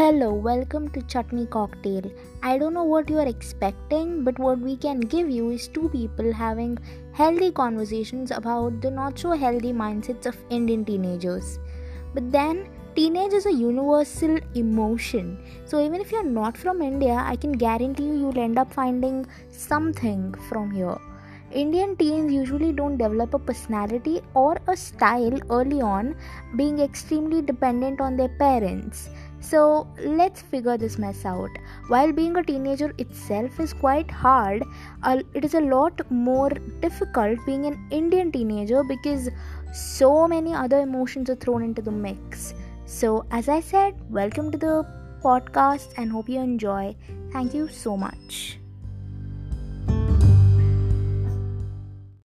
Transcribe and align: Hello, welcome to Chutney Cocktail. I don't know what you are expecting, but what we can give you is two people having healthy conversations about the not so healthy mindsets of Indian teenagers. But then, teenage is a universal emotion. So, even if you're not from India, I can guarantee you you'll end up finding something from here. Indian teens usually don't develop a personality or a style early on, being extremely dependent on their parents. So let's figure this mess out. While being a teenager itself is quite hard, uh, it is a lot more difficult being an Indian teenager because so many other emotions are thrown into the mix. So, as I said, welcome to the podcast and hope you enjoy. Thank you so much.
Hello, 0.00 0.32
welcome 0.32 0.88
to 0.92 1.02
Chutney 1.02 1.44
Cocktail. 1.44 2.10
I 2.42 2.56
don't 2.56 2.72
know 2.72 2.84
what 2.84 3.10
you 3.10 3.18
are 3.18 3.26
expecting, 3.26 4.24
but 4.24 4.38
what 4.38 4.58
we 4.58 4.74
can 4.74 4.98
give 4.98 5.28
you 5.28 5.50
is 5.50 5.68
two 5.68 5.90
people 5.90 6.32
having 6.32 6.78
healthy 7.12 7.52
conversations 7.52 8.30
about 8.30 8.80
the 8.80 8.90
not 8.90 9.18
so 9.18 9.32
healthy 9.32 9.74
mindsets 9.74 10.24
of 10.24 10.38
Indian 10.48 10.86
teenagers. 10.86 11.58
But 12.14 12.32
then, 12.32 12.66
teenage 12.96 13.34
is 13.34 13.44
a 13.44 13.52
universal 13.52 14.38
emotion. 14.54 15.36
So, 15.66 15.84
even 15.84 16.00
if 16.00 16.10
you're 16.10 16.32
not 16.40 16.56
from 16.56 16.80
India, 16.80 17.22
I 17.22 17.36
can 17.36 17.52
guarantee 17.52 18.04
you 18.04 18.14
you'll 18.14 18.38
end 18.38 18.58
up 18.58 18.72
finding 18.72 19.26
something 19.50 20.32
from 20.48 20.70
here. 20.70 20.96
Indian 21.52 21.96
teens 21.96 22.32
usually 22.32 22.72
don't 22.72 22.96
develop 22.96 23.34
a 23.34 23.38
personality 23.38 24.22
or 24.34 24.56
a 24.68 24.76
style 24.76 25.36
early 25.50 25.82
on, 25.82 26.14
being 26.56 26.78
extremely 26.78 27.42
dependent 27.42 28.00
on 28.00 28.16
their 28.16 28.28
parents. 28.28 29.10
So 29.40 29.88
let's 29.98 30.42
figure 30.42 30.76
this 30.76 30.98
mess 30.98 31.24
out. 31.24 31.50
While 31.88 32.12
being 32.12 32.36
a 32.36 32.42
teenager 32.42 32.92
itself 32.98 33.58
is 33.58 33.72
quite 33.72 34.10
hard, 34.10 34.62
uh, 35.02 35.22
it 35.34 35.44
is 35.44 35.54
a 35.54 35.60
lot 35.60 36.00
more 36.10 36.50
difficult 36.80 37.38
being 37.46 37.66
an 37.66 37.86
Indian 37.90 38.30
teenager 38.30 38.84
because 38.84 39.28
so 39.72 40.28
many 40.28 40.54
other 40.54 40.80
emotions 40.80 41.30
are 41.30 41.36
thrown 41.36 41.62
into 41.62 41.82
the 41.82 41.90
mix. 41.90 42.54
So, 42.84 43.24
as 43.30 43.48
I 43.48 43.60
said, 43.60 43.94
welcome 44.10 44.50
to 44.52 44.58
the 44.58 44.86
podcast 45.22 45.94
and 45.96 46.10
hope 46.10 46.28
you 46.28 46.40
enjoy. 46.40 46.96
Thank 47.32 47.54
you 47.54 47.68
so 47.68 47.96
much. 47.96 48.58